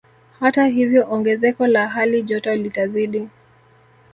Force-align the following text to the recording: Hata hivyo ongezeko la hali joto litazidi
Hata 0.39 0.65
hivyo 0.67 1.09
ongezeko 1.11 1.67
la 1.67 1.87
hali 1.87 2.23
joto 2.23 2.55
litazidi 2.55 3.29